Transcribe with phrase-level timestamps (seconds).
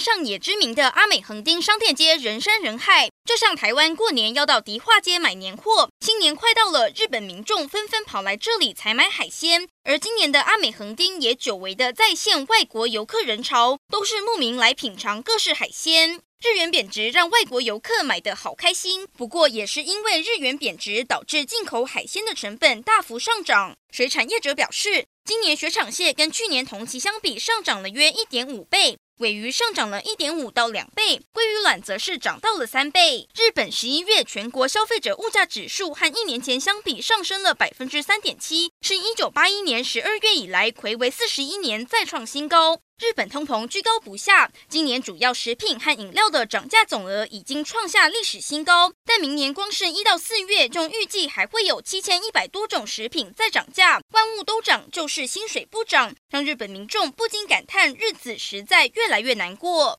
[0.00, 9.68] 上野知名的阿美横丁商店街人山人海，就像台湾过年要到迪化街买年货，新年快到了，日本民众纷纷跑来这里采买海鲜。
[9.84, 16.20] 而今年的阿美横丁也久违的再现外国游客人潮，都是慕名来品尝各式海鲜。
[16.44, 23.74] 日元贬值让外国游客买得好开心，不过也是因为日元贬值导致进口海鲜的成本大幅上涨。
[23.90, 28.98] 水产业者表示，今年雪场蟹跟去年同期相比上涨了约一点五倍。
[29.18, 33.26] 尾鱼上涨了一点五到两倍，鲑鱼卵则是涨到了三倍。
[33.34, 42.80] 日本十一月全国消费者物价指数和一年前相比上升了百分之三点七，是一九八一年十二月以来睽违四十一年再创新高。
[42.98, 48.90] 日本通膨居高不下，今年主要食品和饮料的涨价总额已经创下历史新高。
[49.04, 59.94] 但明年光是一到四月，就预计还会有七千一百多种食品在涨价，万物都涨，就是薪水不涨，让日本民众不禁感叹日子实在越越来越难过。